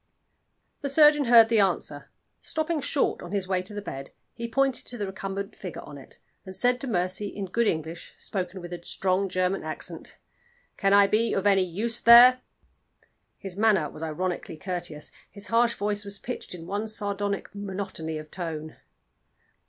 [0.81, 2.09] The surgeon heard the answer.
[2.41, 5.99] Stopping short on his way to the bed, he pointed to the recumbent figure on
[5.99, 10.17] it, and said to Mercy, in good English, spoken with a strong German accent.
[10.75, 12.41] "Can I be of any use there?"
[13.37, 18.31] His manner was ironically courteous, his harsh voice was pitched in one sardonic monotony of
[18.31, 18.77] tone.